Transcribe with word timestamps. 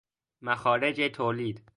مخارج 0.41 1.07
تولید 1.11 1.63